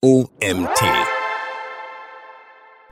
OMT. 0.00 0.80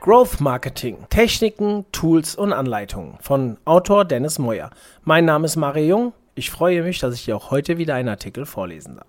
Growth 0.01 0.41
Marketing. 0.41 1.05
Techniken, 1.09 1.85
Tools 1.93 2.35
und 2.35 2.51
Anleitungen 2.51 3.17
von 3.21 3.55
Autor 3.63 4.03
Dennis 4.03 4.39
Moyer. 4.39 4.71
Mein 5.05 5.23
Name 5.23 5.45
ist 5.45 5.55
Mario 5.55 5.85
Jung. 5.85 6.13
Ich 6.35 6.51
freue 6.51 6.83
mich, 6.83 6.99
dass 6.99 7.15
ich 7.15 7.23
dir 7.23 7.37
auch 7.37 7.49
heute 7.49 7.77
wieder 7.77 7.95
einen 7.95 8.09
Artikel 8.09 8.45
vorlesen 8.45 8.97
darf. 8.97 9.07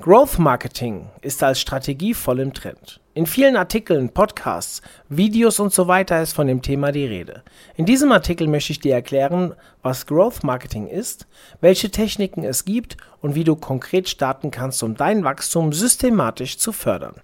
Growth 0.00 0.40
Marketing 0.40 1.10
ist 1.20 1.40
als 1.44 1.60
Strategie 1.60 2.12
voll 2.12 2.40
im 2.40 2.54
Trend. 2.54 2.98
In 3.18 3.26
vielen 3.26 3.56
Artikeln, 3.56 4.10
Podcasts, 4.10 4.80
Videos 5.08 5.58
und 5.58 5.72
so 5.72 5.88
weiter 5.88 6.22
ist 6.22 6.34
von 6.34 6.46
dem 6.46 6.62
Thema 6.62 6.92
die 6.92 7.04
Rede. 7.04 7.42
In 7.74 7.84
diesem 7.84 8.12
Artikel 8.12 8.46
möchte 8.46 8.70
ich 8.70 8.78
dir 8.78 8.94
erklären, 8.94 9.56
was 9.82 10.06
Growth 10.06 10.44
Marketing 10.44 10.86
ist, 10.86 11.26
welche 11.60 11.90
Techniken 11.90 12.44
es 12.44 12.64
gibt 12.64 12.96
und 13.20 13.34
wie 13.34 13.42
du 13.42 13.56
konkret 13.56 14.08
starten 14.08 14.52
kannst, 14.52 14.84
um 14.84 14.96
dein 14.96 15.24
Wachstum 15.24 15.72
systematisch 15.72 16.58
zu 16.58 16.70
fördern. 16.70 17.14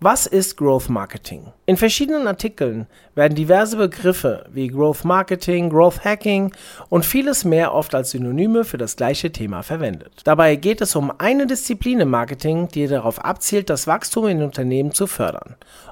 Was 0.00 0.26
ist 0.26 0.56
Growth 0.56 0.88
Marketing? 0.88 1.52
In 1.66 1.76
verschiedenen 1.76 2.26
Artikeln 2.26 2.86
werden 3.14 3.34
diverse 3.34 3.76
Begriffe 3.76 4.44
wie 4.52 4.68
Growth 4.68 5.04
Marketing, 5.04 5.70
Growth 5.70 6.04
Hacking 6.04 6.52
und 6.88 7.06
vieles 7.06 7.44
mehr 7.44 7.72
oft 7.72 7.94
als 7.94 8.10
Synonyme 8.10 8.64
für 8.64 8.78
das 8.78 8.96
gleiche 8.96 9.32
Thema 9.32 9.62
verwendet. 9.62 10.22
Dabei 10.24 10.56
geht 10.56 10.80
es 10.80 10.96
um 10.96 11.12
eine 11.18 11.46
Disziplin 11.46 12.00
im 12.00 12.10
Marketing, 12.10 12.68
die 12.68 12.86
darauf 12.86 13.24
abzielt, 13.24 13.70
das 13.70 13.86
Wachstum 13.86 14.26
in 14.26 14.42
Unternehmen 14.42 14.92
zu 14.92 15.06
fördern. 15.06 15.27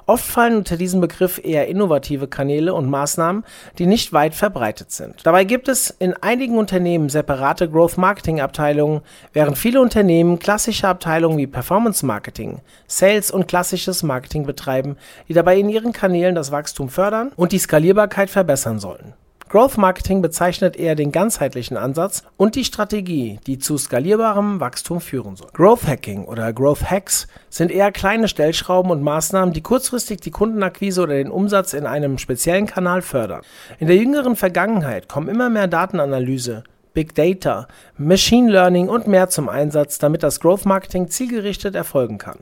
Oft 0.05 0.25
fallen 0.25 0.57
unter 0.57 0.77
diesem 0.77 1.01
Begriff 1.01 1.39
eher 1.43 1.67
innovative 1.67 2.27
Kanäle 2.27 2.73
und 2.73 2.89
Maßnahmen, 2.89 3.43
die 3.77 3.85
nicht 3.85 4.13
weit 4.13 4.35
verbreitet 4.35 4.91
sind. 4.91 5.25
Dabei 5.25 5.43
gibt 5.43 5.67
es 5.67 5.89
in 5.89 6.13
einigen 6.13 6.57
Unternehmen 6.57 7.09
separate 7.09 7.69
Growth 7.69 7.97
Marketing 7.97 8.39
Abteilungen, 8.39 9.01
während 9.33 9.57
viele 9.57 9.81
Unternehmen 9.81 10.39
klassische 10.39 10.87
Abteilungen 10.87 11.37
wie 11.37 11.47
Performance 11.47 12.05
Marketing, 12.05 12.61
Sales 12.87 13.31
und 13.31 13.47
klassisches 13.47 14.03
Marketing 14.03 14.45
betreiben, 14.45 14.97
die 15.27 15.33
dabei 15.33 15.57
in 15.57 15.69
ihren 15.69 15.93
Kanälen 15.93 16.35
das 16.35 16.51
Wachstum 16.51 16.89
fördern 16.89 17.31
und 17.35 17.51
die 17.51 17.59
Skalierbarkeit 17.59 18.29
verbessern 18.29 18.79
sollen. 18.79 19.13
Growth 19.49 19.77
Marketing 19.77 20.21
bezeichnet 20.21 20.75
eher 20.75 20.95
den 20.95 21.13
ganzheitlichen 21.13 21.77
Ansatz 21.77 22.23
und 22.35 22.55
die 22.55 22.65
Strategie, 22.65 23.39
die 23.47 23.57
zu 23.57 23.77
skalierbarem 23.77 24.59
Wachstum 24.59 24.99
führen 24.99 25.37
soll. 25.37 25.47
Growth 25.53 25.87
Hacking 25.87 26.25
oder 26.25 26.51
Growth 26.51 26.89
Hacks 26.89 27.27
sind 27.49 27.71
eher 27.71 27.93
kleine 27.93 28.27
Stellschrauben 28.27 28.91
und 28.91 29.01
Maßnahmen, 29.01 29.53
die 29.53 29.61
kurzfristig 29.61 30.19
die 30.19 30.31
Kundenakquise 30.31 31.01
oder 31.01 31.13
den 31.13 31.31
Umsatz 31.31 31.73
in 31.73 31.85
einem 31.85 32.17
speziellen 32.17 32.65
Kanal 32.65 33.01
fördern. 33.01 33.41
In 33.79 33.87
der 33.87 33.95
jüngeren 33.95 34.35
Vergangenheit 34.35 35.07
kommen 35.07 35.29
immer 35.29 35.49
mehr 35.49 35.67
Datenanalyse, 35.67 36.63
Big 36.93 37.15
Data, 37.15 37.67
Machine 37.95 38.51
Learning 38.51 38.89
und 38.89 39.07
mehr 39.07 39.29
zum 39.29 39.47
Einsatz, 39.47 39.97
damit 39.97 40.23
das 40.23 40.41
Growth 40.41 40.65
Marketing 40.65 41.07
zielgerichtet 41.07 41.75
erfolgen 41.75 42.17
kann. 42.17 42.39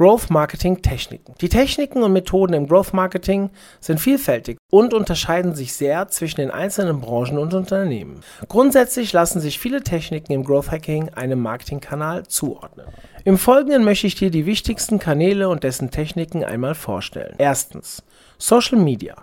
Growth 0.00 0.30
Marketing 0.30 0.80
Techniken. 0.80 1.34
Die 1.42 1.50
Techniken 1.50 2.02
und 2.02 2.14
Methoden 2.14 2.54
im 2.54 2.66
Growth 2.66 2.94
Marketing 2.94 3.50
sind 3.80 4.00
vielfältig 4.00 4.56
und 4.70 4.94
unterscheiden 4.94 5.54
sich 5.54 5.74
sehr 5.74 6.08
zwischen 6.08 6.40
den 6.40 6.50
einzelnen 6.50 7.02
Branchen 7.02 7.36
und 7.36 7.52
Unternehmen. 7.52 8.22
Grundsätzlich 8.48 9.12
lassen 9.12 9.40
sich 9.40 9.58
viele 9.58 9.82
Techniken 9.82 10.32
im 10.32 10.42
Growth 10.42 10.70
Hacking 10.70 11.10
einem 11.10 11.42
Marketingkanal 11.42 12.26
zuordnen. 12.26 12.86
Im 13.26 13.36
Folgenden 13.36 13.84
möchte 13.84 14.06
ich 14.06 14.14
dir 14.14 14.30
die 14.30 14.46
wichtigsten 14.46 14.98
Kanäle 14.98 15.50
und 15.50 15.64
dessen 15.64 15.90
Techniken 15.90 16.44
einmal 16.44 16.74
vorstellen. 16.74 17.34
Erstens 17.36 18.02
Social 18.38 18.78
Media. 18.78 19.16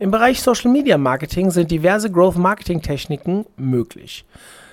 Im 0.00 0.10
Bereich 0.10 0.42
Social 0.42 0.72
Media 0.72 0.98
Marketing 0.98 1.52
sind 1.52 1.70
diverse 1.70 2.10
Growth 2.10 2.38
Marketing 2.38 2.82
Techniken 2.82 3.46
möglich. 3.56 4.24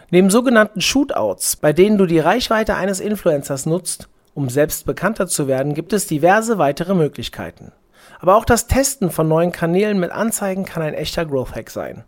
Neben 0.10 0.32
sogenannten 0.32 0.82
Shootouts, 0.82 1.58
bei 1.58 1.72
denen 1.72 2.00
du 2.00 2.08
die 2.08 2.18
Reichweite 2.18 2.73
eines 2.73 3.00
Influencers 3.00 3.68
nutzt, 3.68 4.10
um 4.36 4.50
selbst 4.50 4.86
bekannter 4.86 5.25
zu 5.25 5.47
werden, 5.47 5.73
gibt 5.73 5.94
es 5.94 6.05
diverse 6.05 6.59
weitere 6.59 6.94
Möglichkeiten. 6.94 7.72
Aber 8.19 8.36
auch 8.36 8.45
das 8.45 8.67
Testen 8.67 9.09
von 9.09 9.27
neuen 9.27 9.52
Kanälen 9.52 10.00
mit 10.00 10.11
Anzeigen 10.11 10.66
kann 10.66 10.83
ein 10.83 10.94
echter 10.94 11.25
Growth 11.25 11.55
Hack 11.55 11.72
sein. 11.72 12.03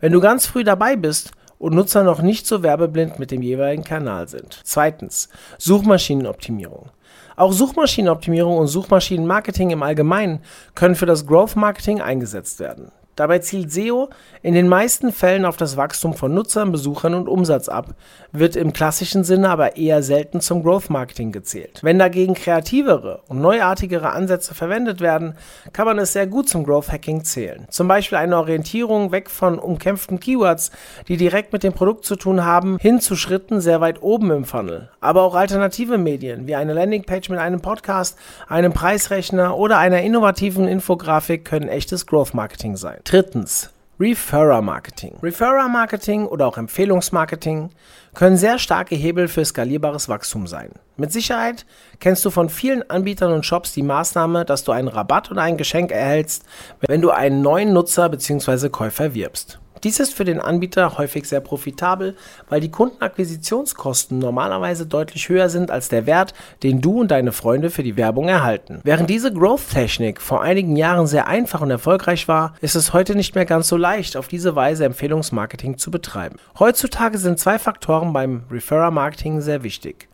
Wenn 0.00 0.12
du 0.12 0.20
ganz 0.20 0.46
früh 0.46 0.64
dabei 0.64 0.96
bist 0.96 1.32
und 1.58 1.74
Nutzer 1.74 2.04
noch 2.04 2.22
nicht 2.22 2.46
so 2.46 2.62
werbeblind 2.62 3.18
mit 3.18 3.30
dem 3.30 3.42
jeweiligen 3.42 3.84
Kanal 3.84 4.28
sind. 4.28 4.60
Zweitens, 4.64 5.28
Suchmaschinenoptimierung. 5.58 6.90
Auch 7.36 7.52
Suchmaschinenoptimierung 7.52 8.58
und 8.58 8.68
Suchmaschinenmarketing 8.68 9.70
im 9.70 9.82
Allgemeinen 9.82 10.40
können 10.74 10.94
für 10.94 11.06
das 11.06 11.26
Growth 11.26 11.56
Marketing 11.56 12.00
eingesetzt 12.00 12.60
werden. 12.60 12.92
Dabei 13.14 13.40
zielt 13.40 13.70
SEO 13.70 14.08
in 14.42 14.54
den 14.54 14.68
meisten 14.68 15.12
Fällen 15.12 15.44
auf 15.44 15.58
das 15.58 15.76
Wachstum 15.76 16.14
von 16.14 16.32
Nutzern, 16.32 16.72
Besuchern 16.72 17.14
und 17.14 17.28
Umsatz 17.28 17.68
ab, 17.68 17.94
wird 18.32 18.56
im 18.56 18.72
klassischen 18.72 19.22
Sinne 19.22 19.50
aber 19.50 19.76
eher 19.76 20.02
selten 20.02 20.40
zum 20.40 20.62
Growth 20.62 20.88
Marketing 20.88 21.30
gezählt. 21.30 21.80
Wenn 21.82 21.98
dagegen 21.98 22.32
kreativere 22.32 23.20
und 23.28 23.42
neuartigere 23.42 24.10
Ansätze 24.10 24.54
verwendet 24.54 25.02
werden, 25.02 25.34
kann 25.74 25.86
man 25.86 25.98
es 25.98 26.14
sehr 26.14 26.26
gut 26.26 26.48
zum 26.48 26.64
Growth 26.64 26.90
Hacking 26.90 27.22
zählen. 27.24 27.66
Zum 27.68 27.86
Beispiel 27.86 28.16
eine 28.16 28.38
Orientierung 28.38 29.12
weg 29.12 29.28
von 29.28 29.58
umkämpften 29.58 30.18
Keywords, 30.18 30.70
die 31.06 31.18
direkt 31.18 31.52
mit 31.52 31.64
dem 31.64 31.74
Produkt 31.74 32.06
zu 32.06 32.16
tun 32.16 32.46
haben, 32.46 32.78
hin 32.80 33.00
zu 33.00 33.14
Schritten 33.14 33.60
sehr 33.60 33.82
weit 33.82 34.02
oben 34.02 34.30
im 34.30 34.44
Funnel. 34.46 34.88
Aber 35.00 35.22
auch 35.22 35.34
alternative 35.34 35.98
Medien 35.98 36.46
wie 36.46 36.54
eine 36.54 36.72
Landingpage 36.72 37.28
mit 37.28 37.38
einem 37.38 37.60
Podcast, 37.60 38.16
einem 38.48 38.72
Preisrechner 38.72 39.58
oder 39.58 39.76
einer 39.76 40.00
innovativen 40.00 40.66
Infografik 40.66 41.44
können 41.44 41.68
echtes 41.68 42.06
Growth 42.06 42.32
Marketing 42.32 42.76
sein. 42.76 43.01
Drittens. 43.04 43.70
Referrer 44.00 44.62
Marketing. 44.62 45.16
Referrer 45.22 45.68
Marketing 45.68 46.26
oder 46.26 46.46
auch 46.46 46.56
Empfehlungsmarketing 46.56 47.70
können 48.14 48.36
sehr 48.36 48.58
starke 48.58 48.94
Hebel 48.94 49.28
für 49.28 49.44
skalierbares 49.44 50.08
Wachstum 50.08 50.46
sein. 50.46 50.70
Mit 50.96 51.12
Sicherheit 51.12 51.66
kennst 52.00 52.24
du 52.24 52.30
von 52.30 52.48
vielen 52.48 52.88
Anbietern 52.90 53.32
und 53.32 53.46
Shops 53.46 53.72
die 53.72 53.82
Maßnahme, 53.82 54.44
dass 54.44 54.64
du 54.64 54.72
einen 54.72 54.88
Rabatt 54.88 55.30
oder 55.30 55.42
ein 55.42 55.56
Geschenk 55.56 55.92
erhältst, 55.92 56.44
wenn 56.80 57.00
du 57.00 57.10
einen 57.10 57.42
neuen 57.42 57.72
Nutzer 57.72 58.08
bzw. 58.08 58.70
Käufer 58.70 59.14
wirbst. 59.14 59.60
Dies 59.84 59.98
ist 59.98 60.14
für 60.14 60.24
den 60.24 60.38
Anbieter 60.38 60.96
häufig 60.96 61.28
sehr 61.28 61.40
profitabel, 61.40 62.14
weil 62.48 62.60
die 62.60 62.70
Kundenakquisitionskosten 62.70 64.16
normalerweise 64.16 64.86
deutlich 64.86 65.28
höher 65.28 65.48
sind 65.48 65.72
als 65.72 65.88
der 65.88 66.06
Wert, 66.06 66.34
den 66.62 66.80
du 66.80 67.00
und 67.00 67.10
deine 67.10 67.32
Freunde 67.32 67.68
für 67.68 67.82
die 67.82 67.96
Werbung 67.96 68.28
erhalten. 68.28 68.80
Während 68.84 69.10
diese 69.10 69.32
Growth-Technik 69.32 70.20
vor 70.20 70.40
einigen 70.40 70.76
Jahren 70.76 71.08
sehr 71.08 71.26
einfach 71.26 71.62
und 71.62 71.70
erfolgreich 71.72 72.28
war, 72.28 72.54
ist 72.60 72.76
es 72.76 72.92
heute 72.92 73.16
nicht 73.16 73.34
mehr 73.34 73.44
ganz 73.44 73.66
so 73.66 73.76
leicht, 73.76 74.16
auf 74.16 74.28
diese 74.28 74.54
Weise 74.54 74.84
Empfehlungsmarketing 74.84 75.78
zu 75.78 75.90
betreiben. 75.90 76.36
Heutzutage 76.60 77.18
sind 77.18 77.40
zwei 77.40 77.58
Faktoren 77.58 78.12
beim 78.12 78.44
Referrer-Marketing 78.52 79.40
sehr 79.40 79.64
wichtig. 79.64 80.08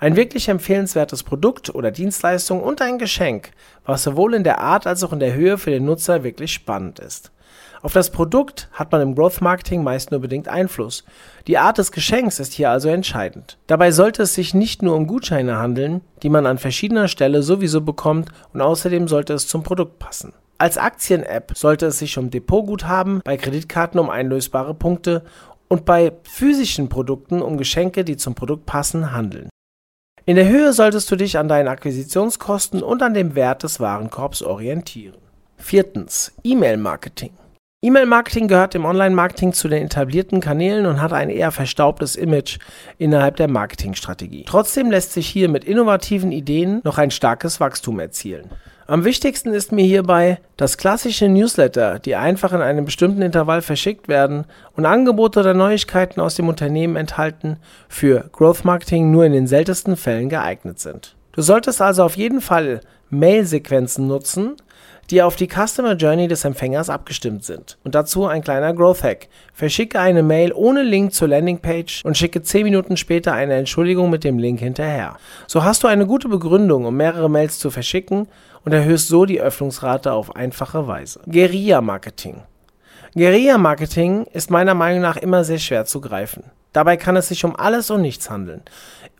Ein 0.00 0.16
wirklich 0.16 0.48
empfehlenswertes 0.48 1.22
Produkt 1.22 1.72
oder 1.72 1.92
Dienstleistung 1.92 2.60
und 2.60 2.82
ein 2.82 2.98
Geschenk, 2.98 3.52
was 3.84 4.02
sowohl 4.02 4.34
in 4.34 4.42
der 4.42 4.58
Art 4.58 4.88
als 4.88 5.04
auch 5.04 5.12
in 5.12 5.20
der 5.20 5.34
Höhe 5.34 5.58
für 5.58 5.70
den 5.70 5.84
Nutzer 5.84 6.24
wirklich 6.24 6.52
spannend 6.52 6.98
ist. 6.98 7.30
Auf 7.82 7.92
das 7.92 8.10
Produkt 8.10 8.68
hat 8.72 8.92
man 8.92 9.00
im 9.00 9.14
Growth 9.14 9.40
Marketing 9.40 9.82
meist 9.82 10.10
nur 10.10 10.20
bedingt 10.20 10.48
Einfluss. 10.48 11.04
Die 11.46 11.58
Art 11.58 11.78
des 11.78 11.92
Geschenks 11.92 12.38
ist 12.38 12.52
hier 12.52 12.70
also 12.70 12.88
entscheidend. 12.88 13.58
Dabei 13.66 13.90
sollte 13.90 14.22
es 14.22 14.34
sich 14.34 14.54
nicht 14.54 14.82
nur 14.82 14.94
um 14.94 15.06
Gutscheine 15.06 15.58
handeln, 15.58 16.02
die 16.22 16.28
man 16.28 16.46
an 16.46 16.58
verschiedener 16.58 17.08
Stelle 17.08 17.42
sowieso 17.42 17.80
bekommt 17.80 18.30
und 18.52 18.60
außerdem 18.60 19.08
sollte 19.08 19.32
es 19.34 19.48
zum 19.48 19.62
Produkt 19.62 19.98
passen. 19.98 20.32
Als 20.58 20.78
Aktien-App 20.78 21.52
sollte 21.56 21.86
es 21.86 21.98
sich 21.98 22.18
um 22.18 22.30
Depotguthaben, 22.30 23.20
bei 23.24 23.36
Kreditkarten 23.36 23.98
um 23.98 24.10
einlösbare 24.10 24.74
Punkte 24.74 25.24
und 25.66 25.84
bei 25.84 26.12
physischen 26.22 26.88
Produkten 26.88 27.42
um 27.42 27.56
Geschenke, 27.56 28.04
die 28.04 28.16
zum 28.16 28.34
Produkt 28.36 28.66
passen, 28.66 29.12
handeln. 29.12 29.48
In 30.24 30.36
der 30.36 30.48
Höhe 30.48 30.72
solltest 30.72 31.10
du 31.10 31.16
dich 31.16 31.36
an 31.36 31.48
deinen 31.48 31.66
Akquisitionskosten 31.66 32.80
und 32.82 33.02
an 33.02 33.12
dem 33.12 33.34
Wert 33.34 33.64
des 33.64 33.80
Warenkorbs 33.80 34.42
orientieren. 34.42 35.16
Viertens. 35.56 36.32
E-Mail-Marketing. 36.44 37.32
E-Mail-Marketing 37.84 38.46
gehört 38.46 38.76
im 38.76 38.84
Online-Marketing 38.84 39.52
zu 39.52 39.66
den 39.66 39.86
etablierten 39.86 40.40
Kanälen 40.40 40.86
und 40.86 41.02
hat 41.02 41.12
ein 41.12 41.28
eher 41.28 41.50
verstaubtes 41.50 42.14
Image 42.14 42.58
innerhalb 42.96 43.34
der 43.34 43.48
Marketingstrategie. 43.48 44.44
Trotzdem 44.46 44.92
lässt 44.92 45.12
sich 45.12 45.26
hier 45.26 45.48
mit 45.48 45.64
innovativen 45.64 46.30
Ideen 46.30 46.80
noch 46.84 46.98
ein 46.98 47.10
starkes 47.10 47.58
Wachstum 47.58 47.98
erzielen. 47.98 48.48
Am 48.86 49.04
wichtigsten 49.04 49.52
ist 49.52 49.72
mir 49.72 49.84
hierbei, 49.84 50.38
dass 50.56 50.78
klassische 50.78 51.28
Newsletter, 51.28 51.98
die 51.98 52.14
einfach 52.14 52.52
in 52.52 52.60
einem 52.60 52.84
bestimmten 52.84 53.20
Intervall 53.20 53.62
verschickt 53.62 54.06
werden 54.06 54.44
und 54.76 54.86
Angebote 54.86 55.40
oder 55.40 55.52
Neuigkeiten 55.52 56.20
aus 56.20 56.36
dem 56.36 56.46
Unternehmen 56.48 56.94
enthalten, 56.94 57.56
für 57.88 58.30
Growth 58.30 58.64
Marketing 58.64 59.10
nur 59.10 59.24
in 59.24 59.32
den 59.32 59.48
seltensten 59.48 59.96
Fällen 59.96 60.28
geeignet 60.28 60.78
sind. 60.78 61.16
Du 61.32 61.42
solltest 61.42 61.82
also 61.82 62.04
auf 62.04 62.16
jeden 62.16 62.40
Fall 62.40 62.80
Mail-Sequenzen 63.10 64.06
nutzen, 64.06 64.54
die 65.12 65.22
auf 65.22 65.36
die 65.36 65.46
Customer 65.46 65.92
Journey 65.92 66.26
des 66.26 66.44
Empfängers 66.44 66.88
abgestimmt 66.88 67.44
sind. 67.44 67.76
Und 67.84 67.94
dazu 67.94 68.26
ein 68.26 68.42
kleiner 68.42 68.72
Growth 68.72 69.02
Hack. 69.02 69.28
Verschicke 69.52 70.00
eine 70.00 70.22
Mail 70.22 70.52
ohne 70.54 70.82
Link 70.82 71.12
zur 71.12 71.28
Landingpage 71.28 72.02
und 72.04 72.16
schicke 72.16 72.42
10 72.42 72.64
Minuten 72.64 72.96
später 72.96 73.34
eine 73.34 73.54
Entschuldigung 73.54 74.08
mit 74.08 74.24
dem 74.24 74.38
Link 74.38 74.60
hinterher. 74.60 75.18
So 75.46 75.64
hast 75.64 75.82
du 75.82 75.86
eine 75.88 76.06
gute 76.06 76.30
Begründung, 76.30 76.86
um 76.86 76.96
mehrere 76.96 77.28
Mails 77.28 77.58
zu 77.58 77.70
verschicken 77.70 78.26
und 78.64 78.72
erhöhst 78.72 79.08
so 79.08 79.26
die 79.26 79.40
Öffnungsrate 79.40 80.12
auf 80.12 80.34
einfache 80.34 80.88
Weise. 80.88 81.20
Guerilla 81.26 81.82
Marketing. 81.82 82.42
Guerilla-Marketing 83.14 84.24
ist 84.32 84.50
meiner 84.50 84.72
Meinung 84.72 85.02
nach 85.02 85.18
immer 85.18 85.44
sehr 85.44 85.58
schwer 85.58 85.84
zu 85.84 86.00
greifen. 86.00 86.44
Dabei 86.72 86.96
kann 86.96 87.14
es 87.14 87.28
sich 87.28 87.44
um 87.44 87.54
alles 87.54 87.90
und 87.90 88.00
nichts 88.00 88.30
handeln. 88.30 88.62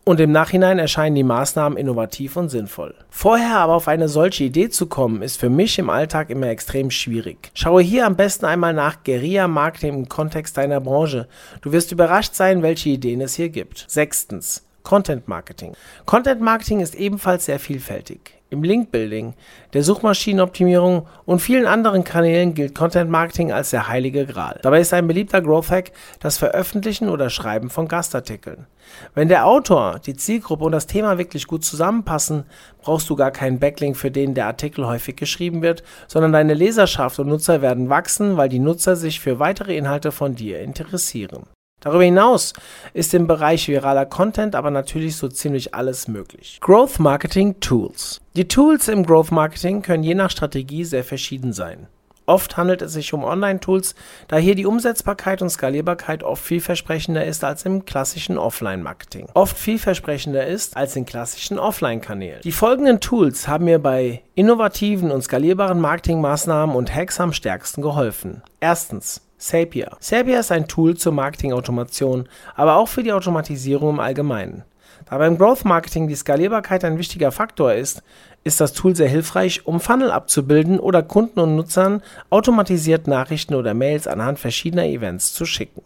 Und 0.05 0.19
im 0.19 0.33
Nachhinein 0.33 0.79
erscheinen 0.79 1.15
die 1.15 1.23
Maßnahmen 1.23 1.77
innovativ 1.77 2.37
und 2.37 2.49
sinnvoll. 2.49 2.95
Vorher 3.11 3.59
aber 3.59 3.75
auf 3.75 3.89
eine 3.89 4.09
solche 4.09 4.45
Idee 4.45 4.71
zu 4.71 4.87
kommen, 4.87 5.21
ist 5.21 5.39
für 5.39 5.51
mich 5.51 5.79
im 5.79 5.91
Alltag 5.91 6.31
immer 6.31 6.47
extrem 6.47 6.91
schwierig. 6.91 7.51
Schaue 7.53 7.83
hier 7.83 8.07
am 8.07 8.17
besten 8.17 8.47
einmal 8.47 8.73
nach 8.73 9.05
Guerilla-Marketing 9.05 9.95
im 9.95 10.09
Kontext 10.09 10.57
deiner 10.57 10.81
Branche. 10.81 11.29
Du 11.61 11.73
wirst 11.73 11.93
überrascht 11.93 12.35
sein, 12.35 12.63
welche 12.63 12.89
Ideen 12.89 13.21
es 13.21 13.35
hier 13.35 13.51
gibt. 13.51 13.85
Sechstens. 13.89 14.67
Content 14.85 15.29
Marketing. 15.29 15.75
Content 16.07 16.41
Marketing 16.41 16.81
ist 16.81 16.95
ebenfalls 16.95 17.45
sehr 17.45 17.59
vielfältig. 17.59 18.42
Im 18.53 18.63
Link-Building, 18.63 19.33
der 19.73 19.83
Suchmaschinenoptimierung 19.83 21.07
und 21.25 21.41
vielen 21.41 21.67
anderen 21.67 22.05
Kanälen 22.05 22.53
gilt 22.53 22.75
Content 22.75 23.11
Marketing 23.11 23.51
als 23.51 23.71
der 23.71 23.89
heilige 23.89 24.27
Gral. 24.27 24.61
Dabei 24.63 24.81
ist 24.81 24.93
ein 24.93 25.07
beliebter 25.07 25.41
Growth 25.41 25.71
Hack 25.71 25.93
das 26.21 26.37
Veröffentlichen 26.37 27.09
oder 27.09 27.31
Schreiben 27.31 27.71
von 27.71 27.89
Gastartikeln. 27.89 28.67
Wenn 29.15 29.29
der 29.29 29.47
Autor, 29.47 30.01
die 30.05 30.17
Zielgruppe 30.17 30.65
und 30.65 30.73
das 30.73 30.87
Thema 30.87 31.17
wirklich 31.17 31.47
gut 31.47 31.65
zusammenpassen, 31.65 32.45
brauchst 32.83 33.09
du 33.09 33.17
gar 33.17 33.31
keinen 33.31 33.59
Backlink, 33.59 33.97
für 33.97 34.11
den 34.11 34.35
der 34.35 34.49
Artikel 34.49 34.87
häufig 34.87 35.17
geschrieben 35.17 35.63
wird, 35.63 35.83
sondern 36.07 36.33
deine 36.33 36.53
Leserschaft 36.53 37.19
und 37.21 37.29
Nutzer 37.29 37.63
werden 37.63 37.89
wachsen, 37.89 38.37
weil 38.37 38.51
die 38.51 38.59
Nutzer 38.59 38.97
sich 38.97 39.19
für 39.19 39.39
weitere 39.39 39.79
Inhalte 39.79 40.13
von 40.13 40.35
dir 40.35 40.61
interessieren. 40.61 41.47
Darüber 41.83 42.05
hinaus 42.05 42.53
ist 42.95 43.13
im 43.13 43.27
Bereich 43.27 43.69
viraler 43.69 44.07
Content 44.07 44.55
aber 44.55 44.71
natürlich 44.71 45.17
so 45.17 45.29
ziemlich 45.29 45.75
alles 45.75 46.07
möglich. 46.07 46.59
Growth 46.61 47.01
Marketing 47.01 47.59
Tools. 47.59 48.21
Die 48.37 48.47
Tools 48.47 48.89
im 48.89 49.05
Growth 49.05 49.33
Marketing 49.33 49.83
können 49.83 50.05
je 50.05 50.15
nach 50.15 50.31
Strategie 50.31 50.85
sehr 50.85 51.05
verschieden 51.05 51.53
sein. 51.53 51.89
Oft 52.27 52.57
handelt 52.57 52.83
es 52.83 52.93
sich 52.93 53.13
um 53.13 53.25
Online-Tools, 53.25 53.95
da 54.29 54.37
hier 54.37 54.55
die 54.55 54.67
Umsetzbarkeit 54.67 55.43
und 55.43 55.51
Skalierbarkeit 55.51 56.23
oft 56.23 56.45
vielversprechender 56.45 57.25
ist 57.25 57.45
als 57.45 57.65
im 57.65 57.85
klassischen 57.85 58.39
Offline-Marketing. 58.39 59.27
Oft 59.35 59.59
vielversprechender 59.59 60.47
ist 60.47 60.77
als 60.77 60.95
in 60.97 61.07
klassischen 61.07 61.59
Offline-Kanälen. 61.59 62.41
Die 62.43 62.53
folgenden 62.53 63.01
Tools 63.01 63.49
haben 63.49 63.65
mir 63.65 63.79
bei 63.79 64.23
innovativen 64.35 65.11
und 65.11 65.23
skalierbaren 65.23 65.81
Marketingmaßnahmen 65.81 66.77
und 66.77 66.95
Hacks 66.95 67.21
am 67.21 67.33
stärksten 67.33 67.83
geholfen. 67.83 68.43
Erstens 68.61 69.23
Zapier. 69.39 69.97
Zapier 69.99 70.39
ist 70.39 70.53
ein 70.53 70.69
Tool 70.69 70.97
zur 70.97 71.13
Marketingautomation, 71.13 72.29
aber 72.55 72.77
auch 72.77 72.87
für 72.87 73.03
die 73.03 73.13
Automatisierung 73.13 73.95
im 73.95 74.01
Allgemeinen. 74.01 74.63
Da 75.11 75.19
beim 75.19 75.37
Growth 75.37 75.65
Marketing 75.65 76.07
die 76.07 76.15
Skalierbarkeit 76.15 76.85
ein 76.85 76.97
wichtiger 76.97 77.33
Faktor 77.33 77.75
ist, 77.75 78.03
ist 78.45 78.61
das 78.61 78.73
Tool 78.73 78.97
sehr 78.97 79.09
hilfreich, 79.09 79.67
um 79.67 79.81
Funnel 79.81 80.11
abzubilden 80.11 80.81
oder 80.81 81.03
Kunden 81.03 81.41
und 81.41 81.57
Nutzern 81.57 82.03
automatisiert 82.31 83.07
Nachrichten 83.07 83.55
oder 83.55 83.75
Mails 83.75 84.07
anhand 84.07 84.39
verschiedener 84.39 84.87
Events 84.87 85.33
zu 85.33 85.45
schicken. 85.45 85.83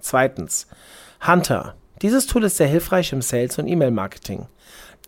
Zweitens. 0.00 0.66
Hunter. 1.26 1.74
Dieses 2.02 2.26
Tool 2.26 2.44
ist 2.44 2.56
sehr 2.56 2.66
hilfreich 2.66 3.12
im 3.12 3.22
Sales- 3.22 3.58
und 3.58 3.68
E-Mail-Marketing. 3.68 4.46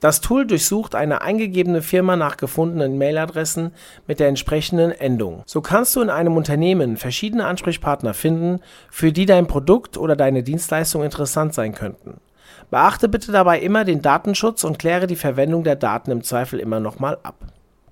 Das 0.00 0.20
Tool 0.20 0.46
durchsucht 0.46 0.94
eine 0.94 1.22
eingegebene 1.22 1.80
Firma 1.80 2.14
nach 2.14 2.36
gefundenen 2.36 2.98
Mailadressen 2.98 3.72
mit 4.06 4.20
der 4.20 4.28
entsprechenden 4.28 4.92
Endung. 4.92 5.42
So 5.46 5.60
kannst 5.60 5.96
du 5.96 6.02
in 6.02 6.10
einem 6.10 6.36
Unternehmen 6.36 6.96
verschiedene 6.96 7.46
Ansprechpartner 7.46 8.12
finden, 8.12 8.60
für 8.90 9.12
die 9.12 9.26
dein 9.26 9.46
Produkt 9.46 9.96
oder 9.96 10.14
deine 10.14 10.42
Dienstleistung 10.42 11.02
interessant 11.02 11.54
sein 11.54 11.74
könnten. 11.74 12.20
Beachte 12.74 13.08
bitte 13.08 13.30
dabei 13.30 13.60
immer 13.60 13.84
den 13.84 14.02
Datenschutz 14.02 14.64
und 14.64 14.80
kläre 14.80 15.06
die 15.06 15.14
Verwendung 15.14 15.62
der 15.62 15.76
Daten 15.76 16.10
im 16.10 16.24
Zweifel 16.24 16.58
immer 16.58 16.80
nochmal 16.80 17.18
ab. 17.22 17.36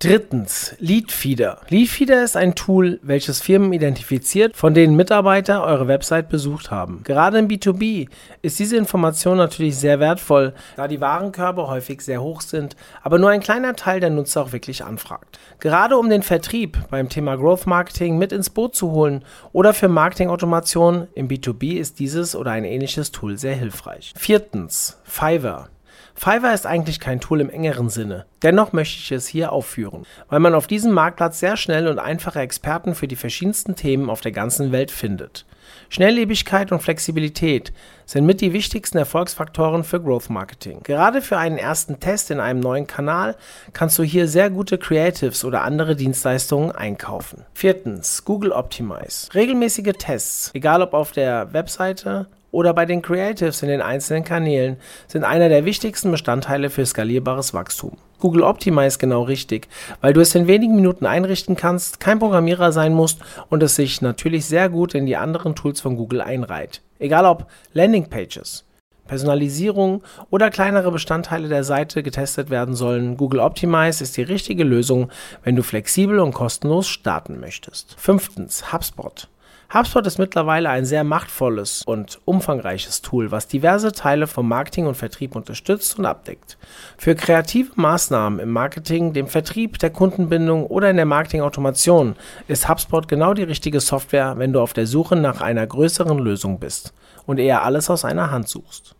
Drittens, 0.03 0.75
Leadfeeder. 0.81 1.61
Leadfeeder 1.69 2.25
ist 2.25 2.37
ein 2.37 2.57
Tool, 2.57 2.99
welches 3.03 3.41
Firmen 3.41 3.73
identifiziert, 3.73 4.57
von 4.57 4.75
denen 4.75 4.97
Mitarbeiter 4.97 5.63
eure 5.65 5.87
Website 5.87 6.29
besucht 6.29 6.73
haben. 6.73 7.03
Gerade 7.05 7.39
im 7.39 7.47
B2B 7.47 8.09
ist 8.43 8.59
diese 8.59 8.77
Information 8.77 9.37
natürlich 9.37 9.77
sehr 9.77 10.01
wertvoll, 10.01 10.55
da 10.75 10.89
die 10.89 11.01
Warenkörbe 11.01 11.69
häufig 11.69 12.01
sehr 12.01 12.21
hoch 12.21 12.41
sind, 12.41 12.75
aber 13.03 13.21
nur 13.21 13.31
ein 13.31 13.41
kleiner 13.41 13.77
Teil 13.77 14.01
der 14.01 14.11
Nutzer 14.11 14.43
auch 14.43 14.53
wirklich 14.53 14.85
anfragt. 14.85 15.39
Gerade 15.61 15.97
um 15.97 16.11
den 16.11 16.25
Vertrieb 16.25 16.79
beim 16.91 17.09
Thema 17.09 17.37
Growth 17.37 17.67
Marketing 17.67 18.19
mit 18.19 18.33
ins 18.33 18.51
Boot 18.51 18.75
zu 18.75 18.91
holen 18.91 19.25
oder 19.53 19.73
für 19.73 19.89
Marketingautomation 19.89 21.07
im 21.15 21.29
B2B 21.29 21.79
ist 21.79 22.01
dieses 22.01 22.35
oder 22.35 22.51
ein 22.51 22.65
ähnliches 22.65 23.13
Tool 23.13 23.39
sehr 23.39 23.55
hilfreich. 23.55 24.13
Viertens, 24.17 25.01
Fiverr. 25.05 25.69
Fiverr 26.15 26.55
ist 26.55 26.67
eigentlich 26.67 27.01
kein 27.01 27.21
Tool 27.21 27.41
im 27.41 27.51
engeren 27.51 27.89
Sinne. 27.89 28.27
Dennoch 28.43 28.73
möchte 28.73 28.99
ich 28.99 29.13
es 29.13 29.27
hier 29.27 29.53
aufführen, 29.53 30.05
weil 30.29 30.41
man 30.41 30.55
auf 30.55 30.67
diesem 30.67 30.93
Marktplatz 30.93 31.41
sehr 31.41 31.57
schnell 31.57 31.89
und 31.89 31.99
einfache 31.99 32.41
Experten 32.41 32.95
für 32.95 33.09
die 33.09 33.17
verschiedensten 33.17 33.77
Themen 33.77 34.11
auf 34.11 34.21
der 34.21 34.33
ganzen 34.33 34.73
Welt 34.73 34.91
findet. 34.91 35.47
Schnelllebigkeit 35.89 36.73
und 36.73 36.83
Flexibilität 36.83 37.73
sind 38.07 38.27
mit 38.27 38.41
die 38.41 38.53
wichtigsten 38.53 38.99
Erfolgsfaktoren 38.99 39.85
für 39.85 40.01
Growth 40.01 40.31
Marketing. 40.31 40.83
Gerade 40.83 41.23
für 41.23 41.39
einen 41.39 41.59
ersten 41.59 42.01
Test 42.01 42.31
in 42.31 42.41
einem 42.41 42.61
neuen 42.61 42.87
Kanal 42.87 43.37
kannst 43.73 43.99
du 43.99 44.03
hier 44.03 44.29
sehr 44.29 44.51
gute 44.51 44.79
Creatives 44.79 45.45
oder 45.45 45.63
andere 45.63 45.97
Dienstleistungen 45.97 46.73
einkaufen. 46.73 47.45
Viertens, 47.55 48.25
Google 48.25 48.53
Optimize. 48.53 49.33
Regelmäßige 49.35 49.93
Tests, 49.99 50.51
egal 50.55 50.83
ob 50.83 50.95
auf 50.95 51.13
der 51.13 51.53
Webseite 51.53 52.27
oder 52.53 52.73
bei 52.75 52.87
den 52.87 53.03
Creatives 53.03 53.63
in 53.63 53.69
den 53.69 53.83
einzelnen 53.83 54.23
Kanälen 54.23 54.77
sind 55.09 55.25
einer 55.25 55.49
der 55.49 55.65
wichtigsten 55.65 56.13
Bestandteile 56.13 56.71
für 56.71 56.87
skalierbares 56.87 57.53
Wachstum. 57.53 57.97
Google 58.21 58.45
Optimize 58.45 58.99
genau 58.99 59.23
richtig, 59.23 59.67
weil 60.01 60.13
du 60.13 60.21
es 60.21 60.35
in 60.37 60.47
wenigen 60.47 60.77
Minuten 60.77 61.07
einrichten 61.07 61.57
kannst, 61.57 61.99
kein 61.99 62.21
Programmierer 62.21 62.71
sein 62.71 62.95
musst 62.95 63.19
und 63.51 63.65
es 63.65 63.75
sich 63.75 64.01
natürlich 64.01 64.45
sehr 64.47 64.69
gut 64.69 64.95
in 64.95 65.07
die 65.07 65.17
anderen 65.17 65.57
Tools 65.57 65.81
von 65.81 65.97
Google 65.97 66.21
einreiht. 66.21 66.83
Egal 67.01 67.27
ob 67.27 67.47
Landingpages, 67.73 68.65
Personalisierung 69.09 70.05
oder 70.31 70.51
kleinere 70.51 70.93
Bestandteile 70.93 71.49
der 71.49 71.65
Seite 71.65 72.05
getestet 72.05 72.51
werden 72.51 72.77
sollen, 72.77 73.17
Google 73.17 73.41
Optimize 73.41 74.05
ist 74.05 74.17
die 74.17 74.23
richtige 74.23 74.63
Lösung, 74.63 75.11
wenn 75.43 75.57
du 75.57 75.63
flexibel 75.63 76.21
und 76.21 76.33
kostenlos 76.33 76.87
starten 76.87 77.41
möchtest. 77.41 77.97
Fünftens, 77.99 78.73
HubSpot. 78.73 79.29
HubSpot 79.75 80.07
ist 80.07 80.19
mittlerweile 80.19 80.69
ein 80.69 80.85
sehr 80.85 81.03
machtvolles 81.03 81.83
und 81.87 82.21
umfangreiches 82.27 83.01
Tool, 83.01 83.31
was 83.31 83.49
diverse 83.49 83.93
Teile 83.93 84.27
vom 84.27 84.47
Marketing 84.47 84.87
und 84.87 84.97
Vertrieb 84.97 85.35
unterstützt 85.35 85.99
und 85.99 86.05
abdeckt. 86.05 86.59
Für 86.99 87.15
kreative 87.15 87.71
Maßnahmen 87.77 88.39
im 88.39 88.51
Marketing, 88.51 89.15
dem 89.15 89.29
Vertrieb, 89.29 89.79
der 89.79 89.89
Kundenbindung 89.89 90.67
oder 90.67 90.91
in 90.91 90.97
der 90.97 91.07
Marketingautomation 91.07 92.17
ist 92.49 92.69
HubSpot 92.69 93.09
genau 93.09 93.33
die 93.33 93.45
richtige 93.45 93.81
Software, 93.81 94.35
wenn 94.37 94.53
du 94.53 94.61
auf 94.61 94.75
der 94.75 94.87
Suche 94.87 95.17
nach 95.17 95.41
einer 95.41 95.67
größeren 95.67 96.19
Lösung 96.19 96.59
bist 96.59 96.93
und 97.25 97.39
eher 97.39 97.63
alles 97.63 97.89
aus 97.89 98.05
einer 98.05 98.31
Hand 98.31 98.51
suchst. 98.51 98.95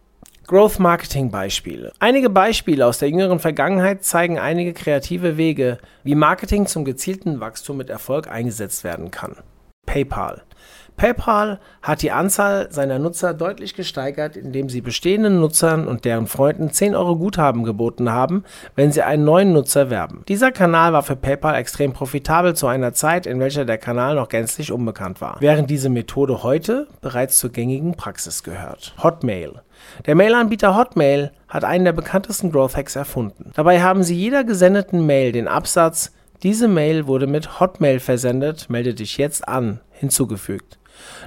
Growth 0.47 0.79
Marketing 0.79 1.31
Beispiele. 1.31 1.93
Einige 1.99 2.31
Beispiele 2.31 2.87
aus 2.87 2.97
der 2.97 3.11
jüngeren 3.11 3.41
Vergangenheit 3.41 4.05
zeigen 4.05 4.39
einige 4.39 4.73
kreative 4.73 5.37
Wege, 5.37 5.79
wie 6.03 6.15
Marketing 6.15 6.67
zum 6.67 6.87
gezielten 6.87 7.41
Wachstum 7.41 7.77
mit 7.77 7.91
Erfolg 7.91 8.27
eingesetzt 8.27 8.85
werden 8.85 9.11
kann. 9.11 9.37
PayPal. 9.85 10.43
PayPal 10.97 11.59
hat 11.83 12.03
die 12.03 12.13
Anzahl 12.13 12.71
seiner 12.71 12.99
Nutzer 12.99 13.35
deutlich 13.35 13.75
gesteigert, 13.75 14.37
indem 14.37 14.69
sie 14.69 14.81
bestehenden 14.81 15.41
Nutzern 15.41 15.89
und 15.89 16.05
deren 16.05 16.27
Freunden 16.27 16.71
10 16.71 16.95
Euro 16.95 17.17
Guthaben 17.17 17.65
geboten 17.65 18.11
haben, 18.11 18.45
wenn 18.77 18.93
sie 18.93 19.03
einen 19.03 19.25
neuen 19.25 19.53
Nutzer 19.53 19.91
werben. 19.91 20.25
Dieser 20.29 20.53
Kanal 20.53 20.93
war 20.93 21.03
für 21.03 21.17
PayPal 21.17 21.57
extrem 21.57 21.93
profitabel 21.93 22.55
zu 22.55 22.67
einer 22.67 22.93
Zeit, 22.93 23.27
in 23.27 23.41
welcher 23.41 23.65
der 23.65 23.79
Kanal 23.79 24.15
noch 24.15 24.29
gänzlich 24.29 24.73
unbekannt 24.73 25.21
war, 25.21 25.37
während 25.41 25.71
diese 25.71 25.89
Methode 25.89 26.43
heute 26.43 26.87
bereits 27.01 27.39
zur 27.39 27.51
gängigen 27.51 27.95
Praxis 27.95 28.43
gehört. 28.43 28.95
Hotmail. 29.03 29.63
Der 30.07 30.15
Mailanbieter 30.15 30.77
Hotmail 30.77 31.33
hat 31.49 31.65
einen 31.65 31.85
der 31.85 31.93
bekanntesten 31.93 32.53
Growth 32.53 32.77
Hacks 32.77 32.95
erfunden. 32.95 33.51
Dabei 33.55 33.83
haben 33.83 34.05
sie 34.05 34.15
jeder 34.15 34.45
gesendeten 34.45 35.05
Mail 35.07 35.33
den 35.33 35.49
Absatz 35.49 36.13
diese 36.43 36.67
Mail 36.67 37.07
wurde 37.07 37.29
mit 37.29 37.61
Hotmail 37.61 38.01
versendet, 38.01 38.69
melde 38.69 38.95
dich 38.95 39.17
jetzt 39.17 39.47
an 39.47 39.79
hinzugefügt. 39.93 40.81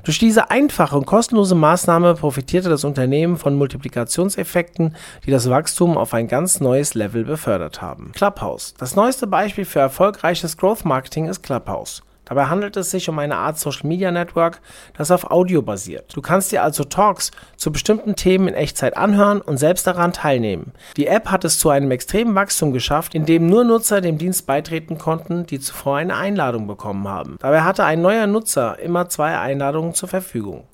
Durch 0.04 0.20
diese 0.20 0.52
einfache 0.52 0.98
und 0.98 1.06
kostenlose 1.06 1.56
Maßnahme 1.56 2.16
profitierte 2.16 2.70
das 2.70 2.84
Unternehmen 2.84 3.38
von 3.38 3.56
Multiplikationseffekten, 3.56 4.96
die 5.26 5.32
das 5.32 5.50
Wachstum 5.50 5.98
auf 5.98 6.14
ein 6.14 6.28
ganz 6.28 6.60
neues 6.60 6.94
Level 6.94 7.26
befördert 7.26 7.82
haben. 7.82 8.12
Clubhouse. 8.14 8.74
Das 8.78 8.96
neueste 8.96 9.28
Beispiel 9.28 9.66
für 9.66 9.80
erfolgreiches 9.80 10.58
Growth 10.58 10.86
Marketing 10.86 11.28
ist 11.28 11.44
Clubhouse. 11.44 12.04
Dabei 12.26 12.46
handelt 12.48 12.76
es 12.78 12.92
sich 12.92 13.08
um 13.10 13.18
eine 13.20 13.38
Art 13.38 13.58
Social 13.58 13.88
Media 13.88 14.12
Network, 14.12 14.62
das 14.98 15.12
auf 15.12 15.32
Audio 15.32 15.62
basiert. 15.62 16.16
Du 16.16 16.22
kannst 16.22 16.52
dir 16.52 16.64
also 16.64 16.84
Talks 16.84 17.32
zu 17.56 17.72
bestimmten 17.72 18.16
Themen 18.16 18.48
in 18.48 18.54
Echtzeit 18.54 18.98
anhören 18.98 19.42
und 19.42 19.58
selbst 19.58 19.88
daran 19.88 20.14
teilnehmen. 20.14 20.74
Die 20.98 21.08
App 21.08 21.32
hat 21.32 21.46
es 21.46 21.60
zu 21.60 21.70
einem 21.70 21.92
extremen 21.92 22.36
Wachstum 22.36 22.74
geschafft, 22.74 23.16
indem 23.16 23.48
nur 23.48 23.64
Nutzer 23.64 24.02
dem 24.02 24.18
Dienst 24.18 24.46
beitreten 24.46 24.98
konnten, 24.98 25.46
die 25.46 25.60
zuvor 25.60 25.98
eine 25.98 26.16
Einladung 26.16 26.68
bekommen 26.68 27.08
haben. 27.08 27.38
Dabei 27.40 27.62
hatte 27.62 27.86
ein 27.86 28.02
neuer 28.02 28.28
Nutzer 28.28 28.80
immer 28.80 29.10
zwei 29.10 29.38
Einladungen 29.38 29.94
zur 29.94 30.10
Verfügung. 30.10 30.66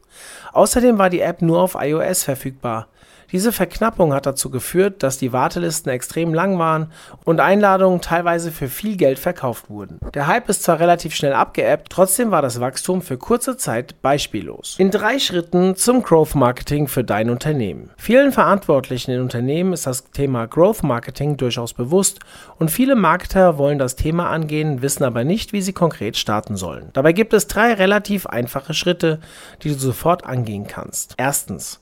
Außerdem 0.54 0.98
war 0.98 1.10
die 1.10 1.22
App 1.22 1.42
nur 1.42 1.62
auf 1.62 1.78
iOS 1.80 2.24
verfügbar. 2.24 2.88
Diese 3.32 3.54
Verknappung 3.54 4.14
hat 4.14 4.26
dazu 4.26 4.50
geführt, 4.50 5.04
dass 5.04 5.18
die 5.18 5.32
Wartelisten 5.32 5.92
extrem 5.92 6.34
lang 6.34 6.60
waren 6.60 6.92
und 7.24 7.40
Einladungen 7.40 8.02
teilweise 8.02 8.52
für 8.52 8.68
viel 8.68 8.98
Geld 8.98 9.20
verkauft 9.20 9.70
wurden. 9.70 10.00
Der 10.14 10.28
Hype 10.28 10.50
ist 10.50 10.64
zwar 10.64 10.80
relativ 10.80 11.16
schnell 11.16 11.34
abgeebbt, 11.34 11.88
trotzdem 11.90 12.32
war 12.32 12.42
das 12.42 12.60
Wachstum 12.60 13.02
für 13.02 13.18
kurze 13.18 13.56
Zeit 13.56 14.02
beispiellos. 14.02 14.76
In 14.78 14.92
drei 14.92 15.18
Schritten 15.18 15.76
zum 15.76 16.04
Growth 16.04 16.36
Marketing 16.36 16.88
für 16.88 17.04
dein 17.04 17.30
Unternehmen. 17.30 17.92
Vielen 17.98 18.34
Verantwortlichen 18.34 19.12
in 19.12 19.22
Unternehmen 19.22 19.72
ist 19.72 19.88
das 19.88 20.12
Thema 20.12 20.46
Growth 20.48 20.84
Marketing 20.84 21.38
durchaus 21.38 21.74
bewusst 21.74 22.20
und 22.60 22.70
viele 22.70 22.96
Marketer 22.96 23.58
wollen 23.58 23.80
das 23.80 23.96
Thema 23.96 24.30
angehen, 24.30 24.82
wissen 24.82 25.06
aber 25.06 25.24
nicht, 25.24 25.54
wie 25.54 25.62
sie 25.62 25.74
konkret 25.74 26.18
starten 26.18 26.58
sollen. 26.58 26.90
Dabei 26.94 27.14
gibt 27.14 27.34
es 27.34 27.48
drei 27.48 27.74
relativ 27.74 28.26
einfache 28.26 28.74
Schritte, 28.74 29.20
die 29.64 29.70
du 29.70 29.76
sofort 29.76 30.26
angehen 30.26 30.68
kannst. 30.68 31.14
Erstens, 31.18 31.80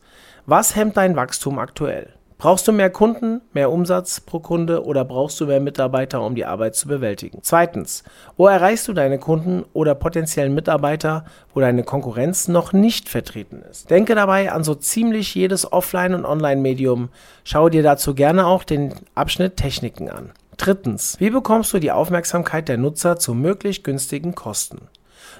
was 0.49 0.75
hemmt 0.75 0.97
dein 0.97 1.15
Wachstum 1.15 1.59
aktuell? 1.59 2.13
Brauchst 2.39 2.67
du 2.67 2.71
mehr 2.71 2.89
Kunden, 2.89 3.41
mehr 3.51 3.69
Umsatz 3.69 4.21
pro 4.21 4.39
Kunde 4.39 4.85
oder 4.85 5.03
brauchst 5.03 5.39
du 5.41 5.45
mehr 5.45 5.59
Mitarbeiter, 5.59 6.21
um 6.21 6.35
die 6.35 6.45
Arbeit 6.45 6.73
zu 6.73 6.87
bewältigen? 6.87 7.39
Zweitens, 7.41 8.03
wo 8.37 8.47
erreichst 8.47 8.87
du 8.87 8.93
deine 8.93 9.19
Kunden 9.19 9.65
oder 9.73 9.93
potenziellen 9.93 10.55
Mitarbeiter, 10.55 11.25
wo 11.53 11.59
deine 11.59 11.83
Konkurrenz 11.83 12.47
noch 12.47 12.71
nicht 12.71 13.09
vertreten 13.09 13.61
ist? 13.69 13.89
Denke 13.89 14.15
dabei 14.15 14.53
an 14.53 14.63
so 14.63 14.73
ziemlich 14.73 15.35
jedes 15.35 15.69
Offline- 15.71 16.15
und 16.15 16.25
Online-Medium. 16.25 17.09
Schaue 17.43 17.71
dir 17.71 17.83
dazu 17.83 18.15
gerne 18.15 18.47
auch 18.47 18.63
den 18.63 18.93
Abschnitt 19.15 19.57
Techniken 19.57 20.09
an. 20.09 20.31
Drittens, 20.55 21.19
wie 21.19 21.29
bekommst 21.29 21.73
du 21.73 21.79
die 21.79 21.91
Aufmerksamkeit 21.91 22.69
der 22.69 22.77
Nutzer 22.77 23.19
zu 23.19 23.33
möglich 23.33 23.83
günstigen 23.83 24.33
Kosten? 24.33 24.87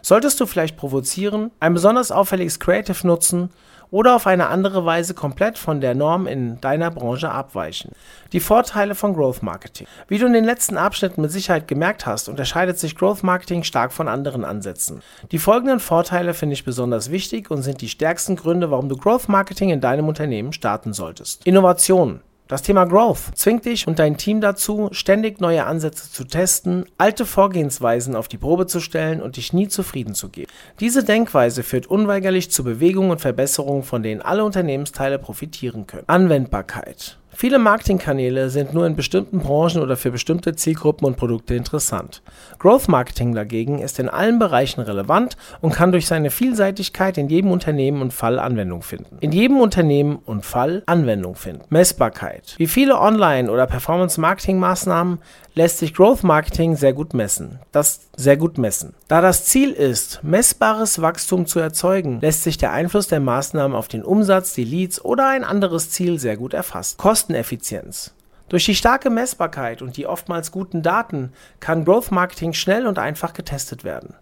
Solltest 0.02 0.40
du 0.40 0.46
vielleicht 0.46 0.78
provozieren, 0.78 1.52
ein 1.60 1.74
besonders 1.74 2.12
auffälliges 2.12 2.60
Creative 2.60 3.06
nutzen 3.06 3.50
oder 3.92 4.16
auf 4.16 4.28
eine 4.28 4.48
andere 4.48 4.86
Weise 4.86 5.14
komplett 5.14 5.58
von 5.58 5.82
der 5.82 5.96
Norm 5.96 6.28
in 6.28 6.62
deiner 6.62 6.92
Branche 6.92 7.32
abweichen. 7.32 7.92
Die 8.32 8.40
Vorteile 8.40 8.96
von 8.96 9.14
Growth 9.14 9.42
Marketing. 9.42 9.88
Wie 10.08 10.18
du 10.18 10.28
in 10.28 10.34
den 10.34 10.46
letzten 10.46 10.78
Abschnitten 10.78 11.22
mit 11.22 11.32
Sicherheit 11.32 11.68
gemerkt 11.68 12.06
hast, 12.06 12.30
unterscheidet 12.30 12.78
sich 12.78 12.96
Growth 12.96 13.24
Marketing 13.24 13.64
stark 13.64 13.92
von 13.92 14.08
anderen 14.08 14.46
Ansätzen. 14.46 15.02
Die 15.32 15.40
folgenden 15.40 15.80
Vorteile 15.80 16.34
finde 16.34 16.54
ich 16.54 16.66
besonders 16.66 17.12
wichtig 17.12 17.50
und 17.50 17.64
sind 17.64 17.82
die 17.82 17.90
stärksten 17.90 18.36
Gründe, 18.36 18.70
warum 18.72 18.90
du 18.90 18.98
Growth 18.98 19.28
Marketing 19.28 19.70
in 19.70 19.82
deinem 19.82 20.08
Unternehmen 20.08 20.54
starten 20.54 20.94
solltest. 20.94 21.46
Innovation. 21.46 22.22
Das 22.50 22.64
Thema 22.64 22.86
Growth 22.86 23.20
zwingt 23.36 23.66
dich 23.66 23.88
und 23.88 24.00
dein 24.00 24.18
Team 24.18 24.42
dazu, 24.42 24.90
ständig 24.92 25.40
neue 25.40 25.68
Ansätze 25.68 26.12
zu 26.12 26.24
testen, 26.24 26.86
alte 26.98 27.28
Vorgehensweisen 27.28 28.16
auf 28.16 28.28
die 28.28 28.40
Probe 28.40 28.66
zu 28.66 28.80
stellen 28.80 29.22
und 29.22 29.38
dich 29.38 29.54
nie 29.54 29.68
zufrieden 29.68 30.16
zu 30.16 30.30
geben. 30.30 30.52
Diese 30.80 31.04
Denkweise 31.04 31.62
führt 31.62 31.86
unweigerlich 31.86 32.50
zu 32.50 32.64
Bewegungen 32.64 33.12
und 33.12 33.22
Verbesserungen, 33.22 33.84
von 33.84 34.02
denen 34.02 34.24
alle 34.24 34.44
Unternehmensteile 34.44 35.20
profitieren 35.20 35.86
können. 35.86 36.06
Anwendbarkeit. 36.08 37.19
Viele 37.42 37.58
Marketingkanäle 37.58 38.50
sind 38.50 38.74
nur 38.74 38.86
in 38.86 38.98
bestimmten 38.98 39.40
Branchen 39.40 39.82
oder 39.82 39.96
für 39.96 40.12
bestimmte 40.12 40.58
Zielgruppen 40.58 41.08
und 41.08 41.16
Produkte 41.16 41.56
interessant. 41.56 42.22
Growth 42.58 42.90
Marketing 42.90 43.34
dagegen 43.34 43.80
ist 43.80 43.98
in 43.98 44.10
allen 44.10 44.40
Bereichen 44.40 44.82
relevant 44.82 45.38
und 45.62 45.74
kann 45.74 45.94
durch 45.94 46.06
seine 46.06 46.32
Vielseitigkeit 46.32 47.18
in 47.18 47.30
jedem 47.30 47.52
Unternehmen 47.52 48.02
und 48.02 48.12
Fall 48.12 48.40
Anwendung 48.40 48.82
finden. 48.82 49.20
In 49.22 49.32
jedem 49.32 49.62
Unternehmen 49.62 50.18
und 50.26 50.46
Fall 50.46 50.84
Anwendung 50.86 51.36
finden. 51.36 51.64
Messbarkeit. 51.70 52.56
Wie 52.58 52.68
viele 52.68 53.00
Online- 53.00 53.50
oder 53.50 53.68
Performance-Marketing-Maßnahmen 53.68 55.20
lässt 55.56 55.78
sich 55.78 55.94
Growth 55.94 56.26
Marketing 56.26 56.76
sehr 56.76 56.92
gut 56.92 57.14
messen. 57.14 57.60
Das 57.72 58.09
sehr 58.20 58.36
gut 58.36 58.58
messen. 58.58 58.94
Da 59.08 59.22
das 59.22 59.46
Ziel 59.46 59.72
ist, 59.72 60.22
messbares 60.24 61.02
Wachstum 61.02 61.46
zu 61.46 61.60
erzeugen, 61.60 62.20
lässt 62.20 62.44
sich 62.44 62.58
der 62.58 62.74
Einfluss 62.74 63.08
der 63.08 63.22
Maßnahmen 63.22 63.76
auf 63.76 63.88
den 63.88 64.04
Umsatz, 64.04 64.54
die 64.54 64.66
Leads 64.66 65.04
oder 65.04 65.30
ein 65.30 65.46
anderes 65.46 65.90
Ziel 65.90 66.20
sehr 66.20 66.36
gut 66.36 66.54
erfassen. 66.54 66.98
Kosteneffizienz. 66.98 68.14
Durch 68.50 68.66
die 68.66 68.76
starke 68.76 69.10
Messbarkeit 69.10 69.82
und 69.82 69.96
die 69.96 70.06
oftmals 70.06 70.52
guten 70.52 70.82
Daten 70.82 71.32
kann 71.62 71.86
Growth 71.86 72.12
Marketing 72.12 72.52
schnell 72.52 72.88
und 72.88 73.00
einfach 73.00 73.32
getestet 73.32 73.86
werden. 73.86 74.16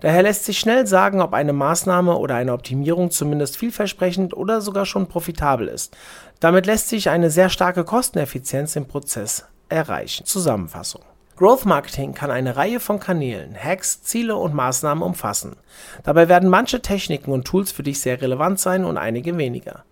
Daher 0.00 0.22
lässt 0.22 0.46
sich 0.46 0.58
schnell 0.58 0.86
sagen, 0.86 1.20
ob 1.20 1.34
eine 1.34 1.52
Maßnahme 1.52 2.16
oder 2.16 2.36
eine 2.36 2.52
Optimierung 2.52 3.10
zumindest 3.10 3.58
vielversprechend 3.58 4.34
oder 4.34 4.62
sogar 4.62 4.86
schon 4.86 5.06
profitabel 5.06 5.68
ist. 5.68 5.96
Damit 6.40 6.64
lässt 6.64 6.88
sich 6.88 7.10
eine 7.10 7.30
sehr 7.30 7.50
starke 7.50 7.84
Kosteneffizienz 7.84 8.74
im 8.76 8.86
Prozess 8.86 9.44
erreichen. 9.68 10.24
Zusammenfassung. 10.24 11.02
Growth 11.36 11.64
Marketing 11.64 12.14
kann 12.14 12.30
eine 12.30 12.56
Reihe 12.56 12.78
von 12.78 13.00
Kanälen, 13.00 13.56
Hacks, 13.56 14.02
Ziele 14.02 14.36
und 14.36 14.54
Maßnahmen 14.54 15.02
umfassen. 15.02 15.56
Dabei 16.04 16.28
werden 16.28 16.48
manche 16.48 16.80
Techniken 16.80 17.32
und 17.32 17.44
Tools 17.44 17.72
für 17.72 17.82
dich 17.82 18.00
sehr 18.00 18.22
relevant 18.22 18.60
sein 18.60 18.84
und 18.84 18.98
einige 18.98 19.36
weniger. 19.36 19.84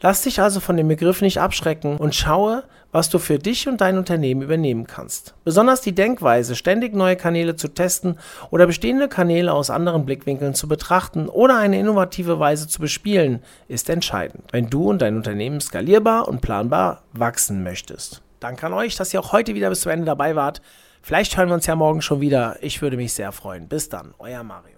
Lass 0.00 0.22
dich 0.22 0.40
also 0.40 0.58
von 0.58 0.76
dem 0.76 0.88
Begriff 0.88 1.20
nicht 1.20 1.40
abschrecken 1.40 1.98
und 1.98 2.16
schaue, 2.16 2.64
was 2.90 3.10
du 3.10 3.18
für 3.18 3.38
dich 3.38 3.68
und 3.68 3.80
dein 3.80 3.96
Unternehmen 3.98 4.42
übernehmen 4.42 4.88
kannst. 4.88 5.34
Besonders 5.44 5.82
die 5.82 5.94
Denkweise, 5.94 6.56
ständig 6.56 6.94
neue 6.94 7.16
Kanäle 7.16 7.54
zu 7.54 7.68
testen 7.68 8.18
oder 8.50 8.66
bestehende 8.66 9.08
Kanäle 9.08 9.52
aus 9.52 9.70
anderen 9.70 10.04
Blickwinkeln 10.04 10.54
zu 10.54 10.66
betrachten 10.66 11.28
oder 11.28 11.58
eine 11.58 11.78
innovative 11.78 12.40
Weise 12.40 12.66
zu 12.66 12.80
bespielen, 12.80 13.42
ist 13.68 13.88
entscheidend, 13.88 14.44
wenn 14.50 14.70
du 14.70 14.88
und 14.88 15.02
dein 15.02 15.16
Unternehmen 15.16 15.60
skalierbar 15.60 16.26
und 16.26 16.40
planbar 16.40 17.02
wachsen 17.12 17.62
möchtest. 17.62 18.22
Danke 18.40 18.66
an 18.66 18.72
euch, 18.72 18.96
dass 18.96 19.12
ihr 19.12 19.20
auch 19.20 19.32
heute 19.32 19.54
wieder 19.54 19.68
bis 19.68 19.82
zum 19.82 19.92
Ende 19.92 20.06
dabei 20.06 20.34
wart. 20.34 20.62
Vielleicht 21.08 21.38
hören 21.38 21.48
wir 21.48 21.54
uns 21.54 21.64
ja 21.64 21.74
morgen 21.74 22.02
schon 22.02 22.20
wieder. 22.20 22.58
Ich 22.60 22.82
würde 22.82 22.98
mich 22.98 23.14
sehr 23.14 23.32
freuen. 23.32 23.66
Bis 23.66 23.88
dann, 23.88 24.12
euer 24.18 24.42
Mario. 24.42 24.77